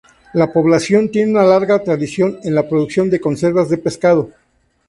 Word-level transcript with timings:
La 0.33 0.51
población 0.51 1.09
tiene 1.11 1.29
una 1.29 1.43
larga 1.43 1.77
tradición 1.77 2.39
en 2.41 2.55
la 2.55 2.67
producción 2.67 3.07
de 3.11 3.21
conservas 3.21 3.69
de 3.69 3.77
pescado. 3.77 4.31